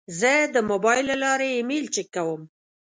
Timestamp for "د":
0.55-0.57